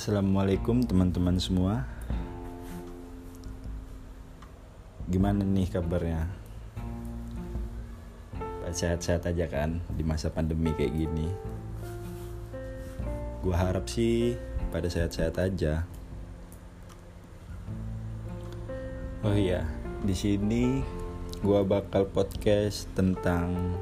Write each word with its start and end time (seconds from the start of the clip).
Assalamualaikum 0.00 0.80
teman-teman 0.80 1.36
semua 1.36 1.84
Gimana 5.12 5.44
nih 5.44 5.68
kabarnya? 5.68 6.24
Sehat-sehat 8.72 9.28
aja 9.28 9.44
kan 9.44 9.84
di 9.92 10.00
masa 10.00 10.32
pandemi 10.32 10.72
kayak 10.72 10.96
gini 10.96 11.28
Gua 13.44 13.60
harap 13.60 13.92
sih 13.92 14.40
pada 14.72 14.88
sehat-sehat 14.88 15.36
aja 15.36 15.84
Oh 19.20 19.36
iya, 19.36 19.68
di 20.00 20.16
sini 20.16 20.80
gua 21.44 21.60
bakal 21.60 22.08
podcast 22.08 22.88
tentang 22.96 23.76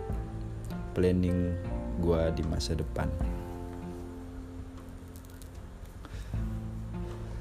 planning 0.98 1.54
gua 2.02 2.34
di 2.34 2.42
masa 2.42 2.74
depan. 2.74 3.37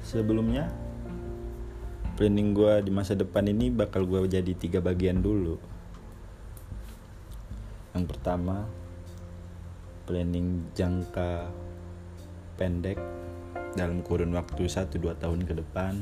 Sebelumnya, 0.08 0.72
planning 2.16 2.56
gua 2.56 2.80
di 2.80 2.88
masa 2.88 3.12
depan 3.12 3.44
ini 3.44 3.68
bakal 3.68 4.08
gua 4.08 4.24
jadi 4.24 4.56
tiga 4.56 4.80
bagian 4.80 5.20
dulu. 5.20 5.60
Yang 7.92 8.16
pertama, 8.16 8.64
planning 10.08 10.64
jangka 10.72 11.52
pendek 12.56 12.96
dalam 13.76 14.00
kurun 14.00 14.32
waktu 14.32 14.64
1-2 14.64 15.12
tahun 15.20 15.44
ke 15.44 15.60
depan. 15.60 16.00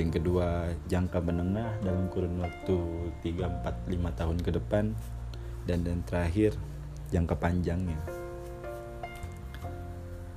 Yang 0.00 0.10
kedua 0.16 0.72
jangka 0.88 1.20
menengah 1.20 1.76
dalam 1.84 2.08
kurun 2.08 2.40
waktu 2.40 2.76
3, 3.20 3.52
4, 3.68 4.00
5 4.00 4.16
tahun 4.16 4.38
ke 4.40 4.50
depan. 4.56 4.96
Dan 5.68 5.84
yang 5.84 6.00
terakhir 6.08 6.56
jangka 7.12 7.36
panjangnya. 7.36 8.00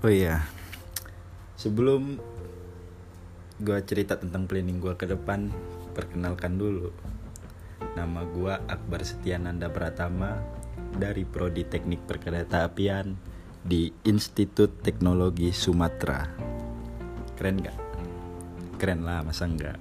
Oh 0.04 0.12
iya 0.12 0.44
sebelum 1.66 2.22
gue 3.58 3.80
cerita 3.90 4.22
tentang 4.22 4.46
planning 4.46 4.78
gue 4.78 4.94
ke 4.94 5.10
depan 5.10 5.50
perkenalkan 5.98 6.62
dulu. 6.62 6.94
Nama 7.98 8.22
gue 8.30 8.54
Akbar 8.70 9.02
Setiananda 9.02 9.74
Pratama 9.74 10.38
dari 10.94 11.26
Prodi 11.26 11.66
Teknik 11.66 12.06
Perkereta 12.06 12.70
Apian 12.70 13.18
di 13.66 13.90
Institut 14.06 14.86
Teknologi 14.86 15.50
Sumatera. 15.50 16.22
Keren 17.34 17.58
gak? 17.66 17.86
keren 18.76 19.08
lah 19.08 19.24
masa 19.24 19.48
enggak 19.48 19.80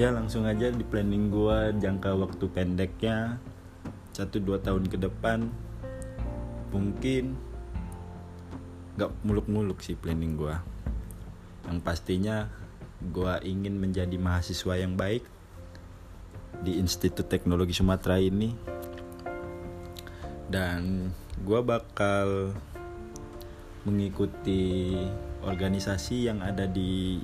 ya 0.00 0.08
langsung 0.14 0.48
aja 0.48 0.72
di 0.72 0.84
planning 0.86 1.28
gua 1.28 1.74
jangka 1.74 2.16
waktu 2.16 2.44
pendeknya 2.48 3.36
1-2 4.16 4.58
tahun 4.62 4.84
ke 4.88 4.96
depan 4.98 5.52
mungkin 6.72 7.36
gak 8.98 9.14
muluk-muluk 9.22 9.78
sih 9.78 9.94
planning 9.94 10.34
gua. 10.34 10.60
Yang 11.70 11.78
pastinya 11.86 12.50
gua 12.98 13.38
ingin 13.46 13.78
menjadi 13.78 14.18
mahasiswa 14.18 14.74
yang 14.74 14.98
baik 14.98 15.22
di 16.66 16.82
Institut 16.82 17.30
Teknologi 17.30 17.70
Sumatera 17.70 18.18
ini. 18.18 18.50
Dan 20.50 21.14
gua 21.46 21.62
bakal 21.62 22.50
mengikuti 23.86 24.92
organisasi 25.46 26.26
yang 26.26 26.42
ada 26.42 26.66
di 26.66 27.22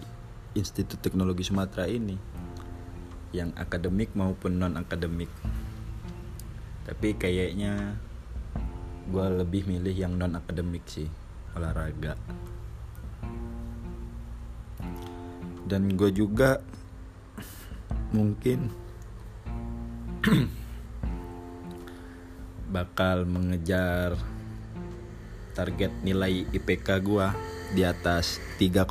Institut 0.55 1.03
Teknologi 1.03 1.43
Sumatera 1.43 1.91
ini 1.91 2.15
yang 3.35 3.51
akademik 3.59 4.15
maupun 4.15 4.63
non 4.63 4.79
akademik 4.79 5.27
tapi 6.87 7.19
kayaknya 7.19 7.99
gue 9.11 9.27
lebih 9.43 9.67
milih 9.67 9.91
yang 9.91 10.15
non 10.15 10.39
akademik 10.39 10.87
sih 10.87 11.11
olahraga. 11.55 12.15
Dan 15.65 15.97
gue 15.97 16.11
juga 16.13 16.61
mungkin 18.15 18.71
bakal 22.75 23.25
mengejar 23.25 24.19
target 25.55 25.95
nilai 26.03 26.43
IPK 26.51 26.89
gua 27.07 27.31
di 27.71 27.87
atas 27.87 28.43
3, 28.59 28.83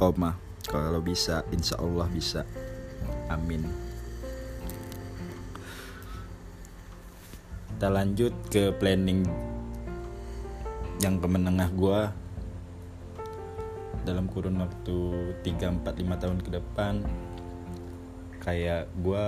kalau 0.63 0.99
bisa 1.03 1.43
insya 1.51 1.75
Allah 1.79 2.07
bisa. 2.07 2.47
Amin. 3.27 3.67
Kita 7.75 7.91
lanjut 7.91 8.31
ke 8.47 8.71
planning 8.79 9.27
yang 11.03 11.19
kemenengah 11.19 11.67
gue 11.75 12.01
dalam 14.03 14.27
kurun 14.27 14.59
waktu 14.59 14.97
3, 15.41 15.81
4, 15.81 15.83
5 15.83 16.21
tahun 16.21 16.39
ke 16.43 16.49
depan 16.59 16.93
kayak 18.43 18.91
gue 18.99 19.23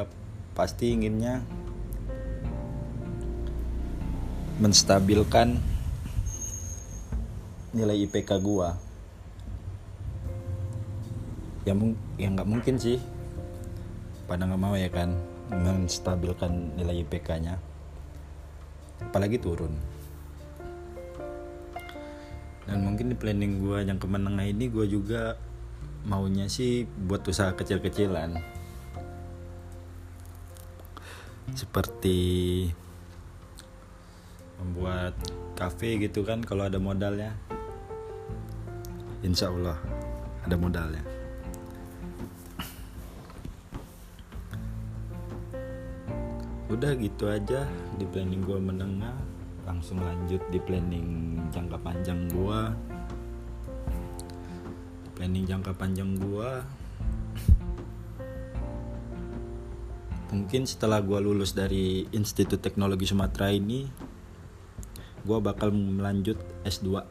pasti 0.51 0.91
inginnya 0.91 1.39
menstabilkan 4.59 5.59
nilai 7.75 8.07
IPK 8.07 8.39
gue 8.39 8.69
ya 11.65 11.73
ya 12.15 12.27
nggak 12.29 12.47
mungkin 12.47 12.77
sih. 12.77 13.01
Pada 14.29 14.45
nggak 14.45 14.61
mau 14.61 14.73
ya 14.77 14.89
kan 14.89 15.17
menstabilkan 15.49 16.73
nilai 16.73 17.05
IPK-nya 17.05 17.61
apalagi 19.03 19.37
turun 19.37 19.75
dan 22.65 22.81
mungkin 22.81 23.13
di 23.13 23.17
planning 23.17 23.61
gue 23.61 23.85
yang 23.85 24.01
kemenengah 24.01 24.45
ini 24.45 24.69
gue 24.73 24.85
juga 24.89 25.37
maunya 26.05 26.49
sih 26.49 26.85
buat 26.85 27.21
usaha 27.25 27.53
kecil-kecilan. 27.53 28.37
Seperti 31.53 32.17
membuat 34.57 35.13
cafe 35.53 36.01
gitu 36.01 36.25
kan 36.25 36.41
kalau 36.41 36.65
ada 36.65 36.81
modalnya. 36.81 37.37
Insya 39.21 39.53
Allah 39.53 39.77
ada 40.45 40.57
modalnya. 40.57 41.05
Udah 46.65 46.97
gitu 46.97 47.29
aja 47.29 47.69
di 48.01 48.05
planning 48.09 48.41
gue 48.41 48.57
menengah 48.57 49.34
langsung 49.65 49.97
lanjut 49.97 50.41
di 50.53 50.61
planning 50.61 51.41
jangka 51.49 51.81
panjang 51.81 52.29
gue 52.29 52.59
planning 55.17 55.45
jangka 55.49 55.73
panjang 55.73 56.13
gue 56.13 56.49
mungkin 60.35 60.69
setelah 60.69 61.01
gue 61.01 61.17
lulus 61.17 61.57
dari 61.57 62.05
Institut 62.13 62.61
Teknologi 62.61 63.09
Sumatera 63.09 63.49
ini 63.49 63.89
gue 65.25 65.37
bakal 65.41 65.73
melanjut 65.73 66.37
S2 66.61 67.01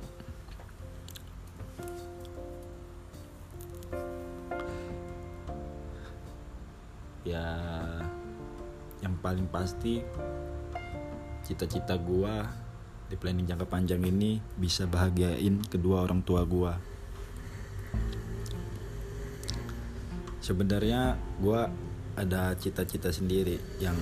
ya 7.26 7.42
yang 9.02 9.16
paling 9.18 9.50
pasti 9.50 10.04
cita-cita 11.44 11.92
gua 12.00 12.48
di 13.12 13.20
planning 13.20 13.44
jangka 13.44 13.68
panjang 13.68 14.00
ini 14.00 14.40
bisa 14.56 14.88
bahagiain 14.88 15.60
kedua 15.68 16.00
orang 16.00 16.24
tua 16.24 16.40
gua. 16.48 16.80
Sebenarnya 20.40 21.20
gua 21.36 21.68
ada 22.16 22.56
cita-cita 22.56 23.12
sendiri 23.12 23.60
yang 23.76 23.96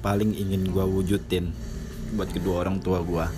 paling 0.00 0.32
ingin 0.32 0.72
gua 0.72 0.88
wujudin 0.88 1.52
buat 2.16 2.32
kedua 2.32 2.64
orang 2.64 2.80
tua 2.80 3.04
gua. 3.04 3.28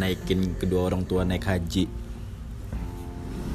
Naikin 0.00 0.56
kedua 0.56 0.88
orang 0.88 1.04
tua 1.04 1.28
naik 1.28 1.44
haji. 1.44 1.86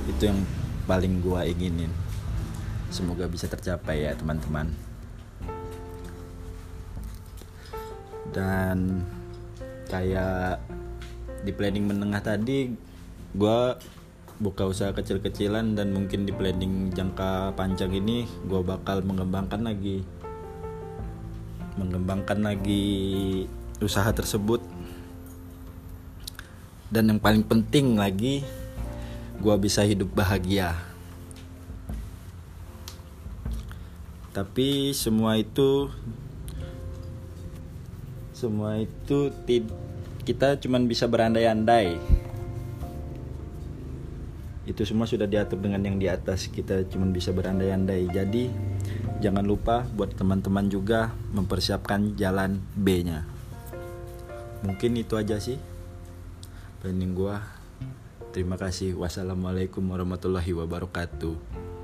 Itu 0.08 0.22
yang 0.22 0.46
paling 0.86 1.26
gua 1.26 1.46
inginin. 1.50 1.90
Semoga 2.94 3.26
bisa 3.26 3.50
tercapai 3.50 4.06
ya 4.06 4.14
teman-teman. 4.14 4.89
Dan 8.30 9.06
kayak 9.90 10.62
di 11.42 11.52
planning 11.56 11.90
menengah 11.90 12.22
tadi, 12.22 12.70
gue 13.34 13.60
buka 14.40 14.64
usaha 14.64 14.96
kecil-kecilan 14.96 15.76
dan 15.76 15.92
mungkin 15.92 16.24
di 16.24 16.32
planning 16.32 16.96
jangka 16.96 17.60
panjang 17.60 17.92
ini 17.92 18.24
gue 18.48 18.62
bakal 18.64 19.04
mengembangkan 19.04 19.68
lagi. 19.68 20.06
Mengembangkan 21.76 22.40
lagi 22.44 22.88
usaha 23.84 24.08
tersebut. 24.12 24.64
Dan 26.90 27.14
yang 27.14 27.20
paling 27.22 27.46
penting 27.46 28.00
lagi 28.00 28.42
gue 29.40 29.56
bisa 29.60 29.84
hidup 29.88 30.12
bahagia. 30.12 30.76
Tapi 34.30 34.94
semua 34.94 35.36
itu 35.36 35.90
semua 38.40 38.80
itu 38.80 39.36
kita 40.24 40.56
cuman 40.64 40.88
bisa 40.88 41.12
berandai-andai. 41.12 42.00
Itu 44.64 44.88
semua 44.88 45.04
sudah 45.04 45.28
diatur 45.28 45.60
dengan 45.60 45.84
yang 45.84 46.00
di 46.00 46.08
atas 46.08 46.48
kita 46.48 46.88
cuman 46.88 47.12
bisa 47.12 47.36
berandai-andai. 47.36 48.08
Jadi 48.16 48.48
jangan 49.20 49.44
lupa 49.44 49.84
buat 49.92 50.16
teman-teman 50.16 50.72
juga 50.72 51.12
mempersiapkan 51.36 52.16
jalan 52.16 52.64
B 52.80 53.04
nya 53.04 53.40
mungkin 54.64 55.00
itu 55.00 55.16
aja 55.16 55.40
sih 55.40 55.60
planning 56.80 57.16
gua. 57.16 57.44
Terima 58.30 58.62
kasih. 58.62 58.94
Wassalamualaikum 58.94 59.82
warahmatullahi 59.82 60.54
wabarakatuh 60.54 61.79